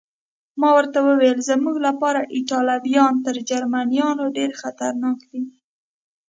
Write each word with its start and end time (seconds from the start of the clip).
ما 0.59 0.69
ورته 0.77 0.99
وویل: 1.07 1.39
زموږ 1.49 1.75
لپاره 1.87 2.29
ایټالویان 2.35 3.13
تر 3.25 3.35
جرمنیانو 3.49 4.25
ډېر 4.37 4.51
خطرناک 4.61 5.19
دي. 5.31 5.41